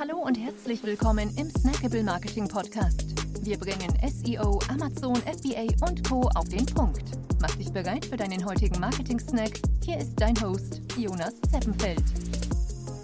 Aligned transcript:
Hallo 0.00 0.16
und 0.16 0.38
herzlich 0.38 0.82
willkommen 0.82 1.30
im 1.36 1.50
Snackable 1.50 2.02
Marketing 2.02 2.48
Podcast. 2.48 3.04
Wir 3.44 3.58
bringen 3.58 3.92
SEO, 4.02 4.58
Amazon, 4.70 5.14
FBA 5.16 5.66
und 5.86 6.08
Co. 6.08 6.22
auf 6.36 6.48
den 6.48 6.64
Punkt. 6.64 7.02
Mach 7.38 7.54
dich 7.56 7.70
bereit 7.70 8.06
für 8.06 8.16
deinen 8.16 8.42
heutigen 8.46 8.80
Marketing-Snack. 8.80 9.60
Hier 9.84 9.98
ist 9.98 10.14
dein 10.16 10.40
Host, 10.40 10.80
Jonas 10.96 11.34
Zeppenfeld. 11.52 12.02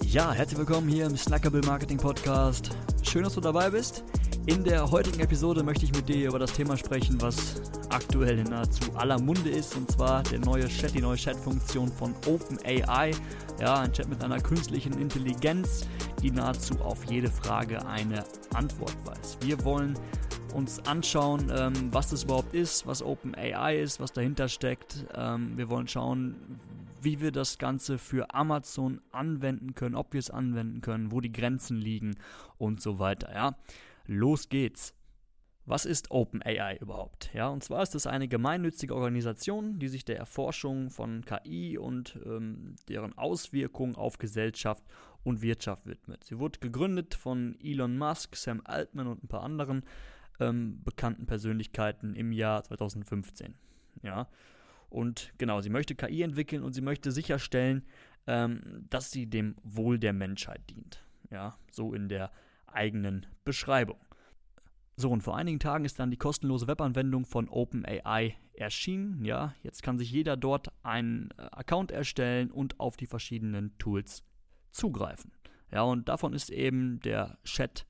Ja, 0.06 0.32
herzlich 0.32 0.58
willkommen 0.58 0.88
hier 0.88 1.04
im 1.04 1.18
Snackable 1.18 1.60
Marketing 1.66 1.98
Podcast. 1.98 2.70
Schön, 3.02 3.24
dass 3.24 3.34
du 3.34 3.42
dabei 3.42 3.68
bist. 3.68 4.02
In 4.46 4.62
der 4.62 4.88
heutigen 4.92 5.18
Episode 5.18 5.64
möchte 5.64 5.84
ich 5.86 5.92
mit 5.92 6.08
dir 6.08 6.28
über 6.28 6.38
das 6.38 6.52
Thema 6.52 6.76
sprechen, 6.76 7.20
was 7.20 7.60
aktuell 7.90 8.38
in 8.38 8.44
nahezu 8.44 8.92
aller 8.94 9.20
Munde 9.20 9.50
ist, 9.50 9.74
und 9.74 9.90
zwar 9.90 10.22
der 10.22 10.38
neue 10.38 10.68
Chat, 10.68 10.94
die 10.94 11.00
neue 11.00 11.16
Chat-Funktion 11.16 11.88
von 11.88 12.14
OpenAI. 12.28 13.10
Ja, 13.58 13.80
ein 13.80 13.92
Chat 13.92 14.08
mit 14.08 14.22
einer 14.22 14.38
künstlichen 14.38 15.00
Intelligenz, 15.00 15.88
die 16.22 16.30
nahezu 16.30 16.78
auf 16.78 17.02
jede 17.10 17.28
Frage 17.28 17.84
eine 17.88 18.24
Antwort 18.54 18.94
weiß. 19.04 19.38
Wir 19.40 19.64
wollen 19.64 19.98
uns 20.54 20.78
anschauen, 20.86 21.50
ähm, 21.52 21.92
was 21.92 22.10
das 22.10 22.22
überhaupt 22.22 22.54
ist, 22.54 22.86
was 22.86 23.02
OpenAI 23.02 23.80
ist, 23.80 23.98
was 23.98 24.12
dahinter 24.12 24.48
steckt. 24.48 25.06
Ähm, 25.16 25.58
wir 25.58 25.68
wollen 25.70 25.88
schauen, 25.88 26.60
wie 27.02 27.20
wir 27.20 27.32
das 27.32 27.58
Ganze 27.58 27.98
für 27.98 28.32
Amazon 28.32 29.00
anwenden 29.10 29.74
können, 29.74 29.96
ob 29.96 30.12
wir 30.12 30.20
es 30.20 30.30
anwenden 30.30 30.82
können, 30.82 31.10
wo 31.10 31.20
die 31.20 31.32
Grenzen 31.32 31.78
liegen 31.78 32.14
und 32.58 32.80
so 32.80 33.00
weiter. 33.00 33.34
Ja, 33.34 33.56
los 34.06 34.48
geht's. 34.48 34.94
Was 35.68 35.84
ist 35.84 36.12
OpenAI 36.12 36.78
überhaupt? 36.80 37.30
Ja, 37.34 37.48
und 37.48 37.64
zwar 37.64 37.82
ist 37.82 37.96
es 37.96 38.06
eine 38.06 38.28
gemeinnützige 38.28 38.94
Organisation, 38.94 39.80
die 39.80 39.88
sich 39.88 40.04
der 40.04 40.16
Erforschung 40.16 40.90
von 40.90 41.24
KI 41.24 41.76
und 41.76 42.20
ähm, 42.24 42.76
deren 42.88 43.18
Auswirkungen 43.18 43.96
auf 43.96 44.18
Gesellschaft 44.18 44.84
und 45.24 45.42
Wirtschaft 45.42 45.86
widmet. 45.86 46.22
Sie 46.22 46.38
wurde 46.38 46.60
gegründet 46.60 47.14
von 47.14 47.56
Elon 47.60 47.98
Musk, 47.98 48.36
Sam 48.36 48.62
Altman 48.64 49.08
und 49.08 49.24
ein 49.24 49.28
paar 49.28 49.42
anderen 49.42 49.82
ähm, 50.38 50.84
bekannten 50.84 51.26
Persönlichkeiten 51.26 52.14
im 52.14 52.30
Jahr 52.30 52.62
2015. 52.62 53.54
Ja, 54.04 54.28
und 54.88 55.32
genau, 55.36 55.60
sie 55.62 55.70
möchte 55.70 55.96
KI 55.96 56.22
entwickeln 56.22 56.62
und 56.62 56.74
sie 56.74 56.80
möchte 56.80 57.10
sicherstellen, 57.10 57.84
ähm, 58.28 58.86
dass 58.88 59.10
sie 59.10 59.26
dem 59.26 59.56
Wohl 59.64 59.98
der 59.98 60.12
Menschheit 60.12 60.62
dient. 60.70 61.04
Ja, 61.30 61.58
so 61.72 61.92
in 61.92 62.08
der 62.08 62.30
eigenen 62.76 63.26
Beschreibung. 63.44 63.98
So, 64.96 65.10
und 65.10 65.22
vor 65.22 65.36
einigen 65.36 65.58
Tagen 65.58 65.84
ist 65.84 65.98
dann 65.98 66.10
die 66.10 66.16
kostenlose 66.16 66.68
Webanwendung 66.68 67.26
von 67.26 67.48
OpenAI 67.48 68.34
erschienen. 68.54 69.24
Ja, 69.24 69.54
jetzt 69.62 69.82
kann 69.82 69.98
sich 69.98 70.10
jeder 70.10 70.36
dort 70.36 70.68
einen 70.82 71.30
äh, 71.36 71.42
Account 71.52 71.90
erstellen 71.90 72.50
und 72.50 72.80
auf 72.80 72.96
die 72.96 73.06
verschiedenen 73.06 73.76
Tools 73.78 74.24
zugreifen. 74.70 75.32
Ja, 75.70 75.82
und 75.82 76.08
davon 76.08 76.32
ist 76.32 76.50
eben 76.50 77.00
der 77.00 77.38
Chat 77.44 77.86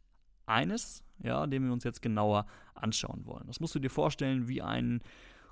eines, 0.47 1.05
ja, 1.23 1.47
den 1.47 1.65
wir 1.65 1.73
uns 1.73 1.84
jetzt 1.84 2.03
genauer 2.03 2.47
anschauen 2.75 3.27
wollen. 3.27 3.47
Das 3.47 3.61
musst 3.61 3.75
du 3.75 3.78
dir 3.78 3.91
vorstellen 3.91 4.48
wie 4.48 4.62
einen 4.62 5.00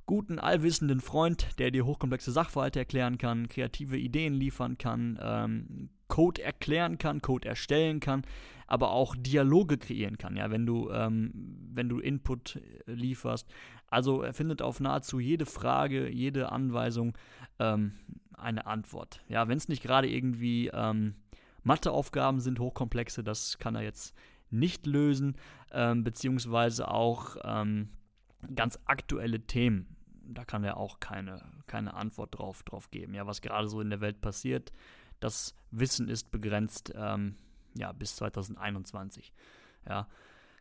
guten, 0.06 0.38
allwissenden 0.38 1.00
Freund, 1.00 1.58
der 1.58 1.70
dir 1.70 1.86
hochkomplexe 1.86 2.32
Sachverhalte 2.32 2.80
erklären 2.80 3.18
kann, 3.18 3.48
kreative 3.48 3.96
Ideen 3.96 4.34
liefern 4.34 4.76
kann, 4.76 5.18
ähm, 5.22 5.90
Code 6.14 6.42
erklären 6.42 6.96
kann, 6.96 7.22
Code 7.22 7.48
erstellen 7.48 7.98
kann, 7.98 8.22
aber 8.68 8.92
auch 8.92 9.16
Dialoge 9.18 9.78
kreieren 9.78 10.16
kann, 10.16 10.36
ja, 10.36 10.48
wenn 10.52 10.64
du, 10.64 10.88
ähm, 10.92 11.32
wenn 11.72 11.88
du 11.88 11.98
Input 11.98 12.54
äh, 12.54 12.92
lieferst. 12.92 13.52
Also 13.88 14.22
er 14.22 14.32
findet 14.32 14.62
auf 14.62 14.78
nahezu 14.78 15.18
jede 15.18 15.44
Frage, 15.44 16.08
jede 16.08 16.52
Anweisung 16.52 17.18
ähm, 17.58 17.94
eine 18.38 18.66
Antwort. 18.66 19.24
Ja, 19.28 19.48
wenn 19.48 19.58
es 19.58 19.66
nicht 19.66 19.82
gerade 19.82 20.08
irgendwie 20.08 20.70
ähm, 20.72 21.16
Matheaufgaben 21.64 22.38
sind, 22.38 22.60
hochkomplexe, 22.60 23.24
das 23.24 23.58
kann 23.58 23.74
er 23.74 23.82
jetzt 23.82 24.14
nicht 24.50 24.86
lösen, 24.86 25.34
ähm, 25.72 26.04
beziehungsweise 26.04 26.88
auch 26.88 27.38
ähm, 27.42 27.88
ganz 28.54 28.78
aktuelle 28.86 29.40
Themen 29.40 29.96
da 30.26 30.44
kann 30.44 30.64
er 30.64 30.76
auch 30.76 31.00
keine, 31.00 31.42
keine 31.66 31.94
Antwort 31.94 32.38
drauf, 32.38 32.62
drauf 32.62 32.90
geben. 32.90 33.14
Ja, 33.14 33.26
was 33.26 33.42
gerade 33.42 33.68
so 33.68 33.80
in 33.80 33.90
der 33.90 34.00
Welt 34.00 34.20
passiert, 34.20 34.72
das 35.20 35.54
Wissen 35.70 36.08
ist 36.08 36.30
begrenzt 36.30 36.92
ähm, 36.94 37.36
ja, 37.76 37.92
bis 37.92 38.16
2021. 38.16 39.32
Ja, 39.88 40.06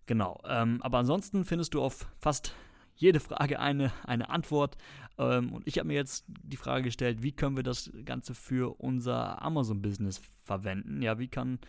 genau. 0.05 0.41
Ähm, 0.45 0.81
aber 0.81 0.99
ansonsten 0.99 1.45
findest 1.45 1.73
du 1.73 1.81
auf 1.81 2.07
fast 2.19 2.53
jede 2.95 3.19
Frage 3.19 3.59
eine, 3.59 3.91
eine 4.05 4.29
Antwort. 4.29 4.77
Ähm, 5.17 5.53
und 5.53 5.67
ich 5.67 5.77
habe 5.77 5.87
mir 5.87 5.95
jetzt 5.95 6.25
die 6.27 6.57
Frage 6.57 6.83
gestellt, 6.83 7.23
wie 7.23 7.31
können 7.31 7.55
wir 7.55 7.63
das 7.63 7.91
Ganze 8.05 8.33
für 8.33 8.79
unser 8.79 9.41
Amazon-Business 9.41 10.21
verwenden? 10.43 11.01
Ja, 11.01 11.19
wie 11.19 11.27
kann 11.27 11.59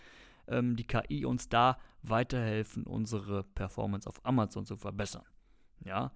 ähm, 0.48 0.76
die 0.76 0.86
KI 0.86 1.24
uns 1.24 1.48
da 1.48 1.78
weiterhelfen, 2.02 2.84
unsere 2.84 3.44
Performance 3.44 4.08
auf 4.08 4.24
Amazon 4.24 4.66
zu 4.66 4.76
verbessern? 4.76 5.24
Ja, 5.84 6.12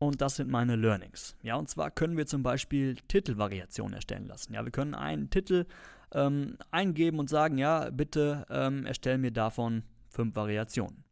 und 0.00 0.22
das 0.22 0.36
sind 0.36 0.50
meine 0.50 0.76
Learnings. 0.76 1.36
Ja, 1.42 1.56
und 1.56 1.68
zwar 1.68 1.90
können 1.90 2.16
wir 2.16 2.26
zum 2.26 2.42
Beispiel 2.42 2.96
Titelvariationen 3.06 3.94
erstellen 3.94 4.26
lassen. 4.26 4.54
Ja, 4.54 4.64
wir 4.64 4.72
können 4.72 4.94
einen 4.94 5.28
Titel 5.28 5.66
ähm, 6.12 6.56
eingeben 6.70 7.18
und 7.18 7.28
sagen, 7.28 7.58
ja, 7.58 7.90
bitte 7.90 8.46
ähm, 8.48 8.86
erstell 8.86 9.18
mir 9.18 9.30
davon 9.30 9.84
fünf 10.08 10.34
Variationen. 10.34 11.04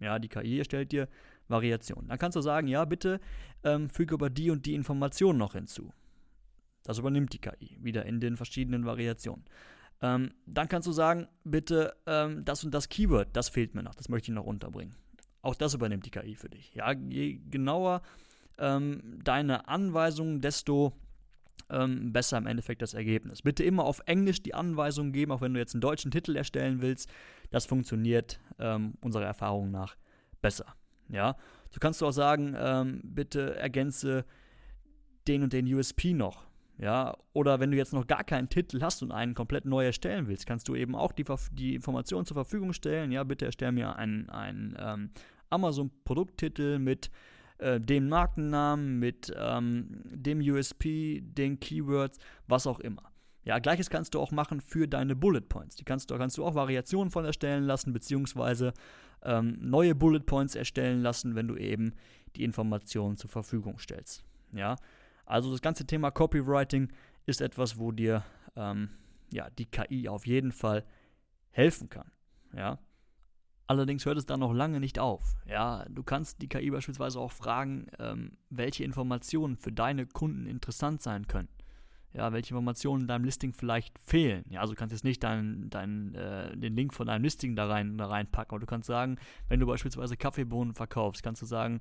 Ja, 0.00 0.18
die 0.18 0.28
KI 0.28 0.58
erstellt 0.58 0.90
dir 0.90 1.08
Variationen. 1.46 2.08
Dann 2.08 2.18
kannst 2.18 2.34
du 2.34 2.40
sagen, 2.40 2.66
ja, 2.66 2.84
bitte 2.84 3.20
ähm, 3.62 3.88
füge 3.88 4.16
aber 4.16 4.28
die 4.28 4.50
und 4.50 4.66
die 4.66 4.74
Informationen 4.74 5.38
noch 5.38 5.52
hinzu. 5.52 5.92
Das 6.82 6.98
übernimmt 6.98 7.32
die 7.32 7.38
KI 7.38 7.78
wieder 7.80 8.04
in 8.06 8.18
den 8.18 8.36
verschiedenen 8.36 8.84
Variationen. 8.84 9.44
Ähm, 10.00 10.32
dann 10.46 10.68
kannst 10.68 10.88
du 10.88 10.92
sagen, 10.92 11.28
bitte 11.44 11.94
ähm, 12.06 12.44
das 12.44 12.64
und 12.64 12.74
das 12.74 12.88
Keyword, 12.88 13.28
das 13.36 13.50
fehlt 13.50 13.76
mir 13.76 13.84
noch, 13.84 13.94
das 13.94 14.08
möchte 14.08 14.32
ich 14.32 14.34
noch 14.34 14.46
unterbringen. 14.46 14.96
Auch 15.42 15.54
das 15.54 15.74
übernimmt 15.74 16.06
die 16.06 16.10
KI 16.10 16.34
für 16.34 16.48
dich. 16.48 16.74
Ja, 16.74 16.92
je 16.92 17.40
genauer 17.50 18.02
ähm, 18.58 19.20
deine 19.24 19.68
Anweisungen, 19.68 20.40
desto 20.40 20.92
ähm, 21.68 22.12
besser 22.12 22.38
im 22.38 22.46
Endeffekt 22.46 22.82
das 22.82 22.94
Ergebnis. 22.94 23.42
Bitte 23.42 23.64
immer 23.64 23.84
auf 23.84 24.00
Englisch 24.06 24.42
die 24.42 24.54
Anweisungen 24.54 25.12
geben, 25.12 25.32
auch 25.32 25.40
wenn 25.40 25.54
du 25.54 25.60
jetzt 25.60 25.74
einen 25.74 25.80
deutschen 25.80 26.10
Titel 26.10 26.36
erstellen 26.36 26.80
willst. 26.80 27.10
Das 27.50 27.66
funktioniert 27.66 28.38
ähm, 28.58 28.94
unserer 29.00 29.24
Erfahrung 29.24 29.70
nach 29.70 29.96
besser. 30.40 30.66
Ja, 31.08 31.36
du 31.72 31.80
kannst 31.80 32.02
auch 32.02 32.12
sagen, 32.12 32.54
ähm, 32.56 33.00
bitte 33.02 33.56
ergänze 33.56 34.24
den 35.26 35.42
und 35.42 35.52
den 35.52 35.72
USP 35.72 36.14
noch. 36.14 36.44
Ja, 36.82 37.16
oder 37.32 37.60
wenn 37.60 37.70
du 37.70 37.76
jetzt 37.76 37.92
noch 37.92 38.08
gar 38.08 38.24
keinen 38.24 38.48
Titel 38.48 38.82
hast 38.82 39.04
und 39.04 39.12
einen 39.12 39.34
komplett 39.34 39.66
neu 39.66 39.84
erstellen 39.84 40.26
willst, 40.26 40.46
kannst 40.46 40.66
du 40.66 40.74
eben 40.74 40.96
auch 40.96 41.12
die, 41.12 41.24
die 41.52 41.76
Informationen 41.76 42.26
zur 42.26 42.34
Verfügung 42.34 42.72
stellen. 42.72 43.12
Ja, 43.12 43.22
bitte 43.22 43.44
erstell 43.44 43.70
mir 43.70 43.94
einen, 43.94 44.28
einen 44.30 44.76
ähm, 44.80 45.10
Amazon-Produkttitel 45.48 46.80
mit 46.80 47.12
äh, 47.58 47.80
dem 47.80 48.08
Markennamen, 48.08 48.98
mit 48.98 49.32
ähm, 49.38 50.02
dem 50.06 50.40
USP, 50.40 51.20
den 51.22 51.60
Keywords, 51.60 52.18
was 52.48 52.66
auch 52.66 52.80
immer. 52.80 53.12
Ja, 53.44 53.60
gleiches 53.60 53.88
kannst 53.88 54.14
du 54.14 54.20
auch 54.20 54.32
machen 54.32 54.60
für 54.60 54.88
deine 54.88 55.14
Bullet 55.14 55.42
Points. 55.42 55.76
Die 55.76 55.84
kannst 55.84 56.10
du, 56.10 56.18
kannst 56.18 56.36
du 56.36 56.44
auch 56.44 56.56
Variationen 56.56 57.12
von 57.12 57.24
erstellen 57.24 57.62
lassen, 57.62 57.92
beziehungsweise 57.92 58.72
ähm, 59.22 59.56
neue 59.60 59.94
Bullet 59.94 60.26
Points 60.26 60.56
erstellen 60.56 61.00
lassen, 61.00 61.36
wenn 61.36 61.46
du 61.46 61.54
eben 61.54 61.94
die 62.34 62.42
Informationen 62.42 63.16
zur 63.16 63.30
Verfügung 63.30 63.78
stellst. 63.78 64.24
Ja, 64.52 64.74
also 65.24 65.50
das 65.50 65.62
ganze 65.62 65.86
Thema 65.86 66.10
Copywriting 66.10 66.92
ist 67.26 67.40
etwas, 67.40 67.78
wo 67.78 67.92
dir 67.92 68.24
ähm, 68.56 68.90
ja, 69.32 69.48
die 69.50 69.66
KI 69.66 70.08
auf 70.08 70.26
jeden 70.26 70.52
Fall 70.52 70.84
helfen 71.50 71.88
kann. 71.88 72.10
Ja, 72.54 72.78
Allerdings 73.72 74.04
hört 74.04 74.18
es 74.18 74.26
dann 74.26 74.40
noch 74.40 74.52
lange 74.52 74.80
nicht 74.80 74.98
auf. 74.98 75.34
Ja, 75.46 75.86
du 75.88 76.02
kannst 76.02 76.42
die 76.42 76.48
KI 76.48 76.70
beispielsweise 76.70 77.18
auch 77.18 77.32
fragen, 77.32 77.86
ähm, 77.98 78.32
welche 78.50 78.84
Informationen 78.84 79.56
für 79.56 79.72
deine 79.72 80.04
Kunden 80.04 80.46
interessant 80.46 81.00
sein 81.00 81.26
können. 81.26 81.48
Ja, 82.12 82.34
welche 82.34 82.52
Informationen 82.52 83.02
in 83.02 83.08
deinem 83.08 83.24
Listing 83.24 83.54
vielleicht 83.54 83.98
fehlen. 83.98 84.44
Ja, 84.50 84.60
also 84.60 84.74
du 84.74 84.78
kannst 84.78 84.92
jetzt 84.92 85.04
nicht 85.04 85.22
dein, 85.22 85.70
dein, 85.70 86.14
äh, 86.14 86.54
den 86.54 86.76
Link 86.76 86.92
von 86.92 87.06
deinem 87.06 87.22
Listing 87.22 87.56
da, 87.56 87.66
rein, 87.66 87.96
da 87.96 88.08
reinpacken, 88.08 88.50
aber 88.50 88.60
du 88.60 88.66
kannst 88.66 88.88
sagen, 88.88 89.16
wenn 89.48 89.58
du 89.58 89.66
beispielsweise 89.66 90.18
Kaffeebohnen 90.18 90.74
verkaufst, 90.74 91.22
kannst 91.22 91.40
du 91.40 91.46
sagen, 91.46 91.78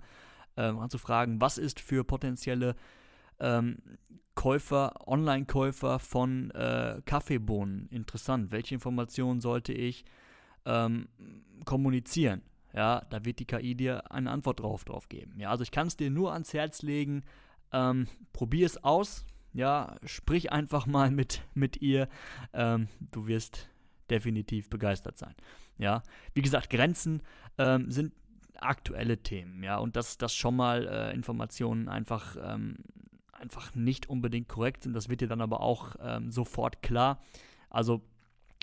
ähm, 0.56 0.80
kannst 0.80 0.94
du 0.94 0.98
fragen, 0.98 1.42
was 1.42 1.58
ist 1.58 1.82
für 1.82 2.06
potenzielle 2.06 2.76
ähm, 3.42 3.78
Käufer, 4.36 5.08
Online-Käufer 5.08 6.00
von 6.00 6.52
äh, 6.52 7.02
Kaffeebohnen 7.06 7.88
interessant? 7.90 8.52
Welche 8.52 8.76
Informationen 8.76 9.42
sollte 9.42 9.74
ich 9.74 10.06
ähm, 10.66 11.08
kommunizieren. 11.66 12.42
Ja, 12.74 13.02
da 13.10 13.26
wird 13.26 13.40
die 13.40 13.46
KI 13.46 13.76
dir 13.76 14.12
eine 14.12 14.32
Antwort 14.32 14.62
drauf, 14.62 14.86
drauf 14.86 15.10
geben. 15.10 15.40
Ja, 15.40 15.50
also 15.50 15.64
ich 15.64 15.72
kann 15.72 15.88
es 15.88 15.98
dir 15.98 16.10
nur 16.10 16.32
ans 16.34 16.54
Herz 16.54 16.82
legen, 16.82 17.24
ähm, 17.74 18.08
probier 18.32 18.66
es 18.66 18.82
aus. 18.84 19.26
Ja, 19.54 19.98
sprich 20.06 20.52
einfach 20.52 20.86
mal 20.86 21.12
mit, 21.12 21.42
mit 21.54 21.82
ihr. 21.82 22.08
Ähm, 22.54 22.88
du 23.12 23.28
wirst 23.28 23.70
definitiv 24.10 24.70
begeistert 24.70 25.18
sein. 25.18 25.36
Ja, 25.78 26.04
wie 26.34 26.42
gesagt, 26.42 26.70
Grenzen 26.70 27.22
ähm, 27.58 27.92
sind 27.92 28.14
aktuelle 28.56 29.18
Themen. 29.18 29.64
Ja, 29.64 29.78
und 29.78 29.96
dass 29.96 30.18
das 30.18 30.34
schon 30.34 30.56
mal 30.56 30.88
äh, 30.88 31.14
Informationen 31.14 31.90
einfach, 31.90 32.38
ähm, 32.42 32.78
einfach 33.42 33.76
nicht 33.76 34.10
unbedingt 34.10 34.48
korrekt 34.48 34.84
sind, 34.84 34.94
das 34.94 35.10
wird 35.10 35.22
dir 35.22 35.28
dann 35.28 35.42
aber 35.42 35.62
auch 35.62 35.96
ähm, 36.02 36.32
sofort 36.32 36.82
klar. 36.82 37.22
Also 37.70 38.02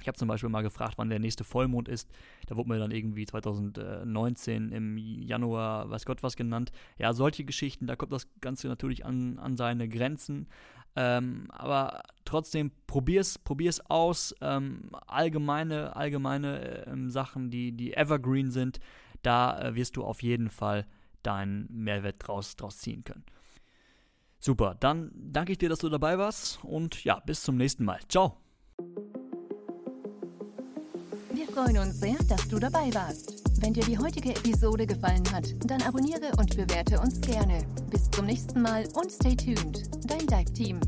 Ich 0.01 0.07
habe 0.07 0.17
zum 0.17 0.29
Beispiel 0.29 0.49
mal 0.49 0.63
gefragt, 0.63 0.95
wann 0.97 1.11
der 1.11 1.19
nächste 1.19 1.43
Vollmond 1.45 1.89
ist. 1.89 2.09
Da 2.47 2.57
wurde 2.57 2.69
mir 2.69 2.79
dann 2.79 2.93
irgendwie 2.93 3.27
2019 3.27 4.71
im 4.71 4.97
Januar, 4.97 5.91
weiß 5.91 6.05
Gott 6.07 6.23
was 6.23 6.37
genannt. 6.37 6.71
Ja, 6.99 7.13
solche 7.13 7.45
Geschichten, 7.45 7.87
da 7.87 7.97
kommt 7.97 8.13
das 8.13 8.29
Ganze 8.41 8.69
natürlich 8.69 9.05
an, 9.05 9.39
an 9.39 9.57
seine 9.57 9.89
Grenzen. 9.89 10.47
Ähm, 10.97 11.49
aber 11.51 12.03
trotzdem, 12.25 12.71
probier's, 12.87 13.39
probier's 13.39 13.81
aus. 13.91 14.35
Ähm, 14.41 14.91
allgemeine, 15.07 15.97
allgemeine 15.97 16.87
äh, 16.87 17.11
Sachen, 17.11 17.51
die, 17.51 17.73
die 17.73 17.95
evergreen 17.95 18.51
sind, 18.51 18.79
da 19.23 19.61
äh, 19.61 19.75
wirst 19.75 19.97
du 19.97 20.05
auf 20.05 20.23
jeden 20.23 20.49
Fall 20.51 20.87
deinen 21.23 21.67
Mehrwert 21.71 22.17
draus, 22.21 22.57
draus 22.57 22.79
ziehen 22.79 23.03
können. 23.05 23.25
Super, 24.41 24.77
dann 24.79 25.11
danke 25.15 25.53
ich 25.53 25.59
dir, 25.59 25.69
dass 25.69 25.81
du 25.81 25.89
dabei 25.89 26.17
warst 26.19 26.61
und 26.63 27.05
ja, 27.05 27.21
bis 27.21 27.43
zum 27.43 27.57
nächsten 27.57 27.85
Mal. 27.85 27.99
Ciao. 28.09 28.37
Wir 31.33 31.47
freuen 31.47 31.79
uns 31.79 31.99
sehr, 31.99 32.17
dass 32.29 32.49
du 32.49 32.59
dabei 32.59 32.93
warst. 32.95 33.43
Wenn 33.61 33.75
dir 33.75 33.85
die 33.85 33.99
heutige 33.99 34.31
Episode 34.31 34.87
gefallen 34.87 35.25
hat, 35.33 35.53
dann 35.69 35.83
abonniere 35.83 36.31
und 36.39 36.57
bewerte 36.57 37.01
uns 37.01 37.21
gerne. 37.21 37.65
Bis 37.91 38.09
zum 38.11 38.27
nächsten 38.27 38.63
Mal 38.63 38.87
und 38.95 39.11
stay 39.11 39.35
tuned. 39.35 39.83
Dein 40.09 40.27
Dive 40.27 40.53
Team. 40.53 40.81